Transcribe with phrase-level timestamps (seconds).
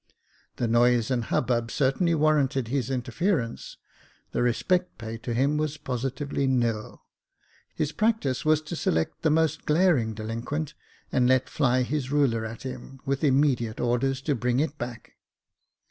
[0.55, 3.77] The noise and hubbub certainly warranted his interference—
[4.31, 7.03] the respect paid to him was positively nil.
[7.75, 10.73] His practice was to select the most glaring delinquent,
[11.11, 15.17] and let fly his ruler at him, with immediate orders to bring it back.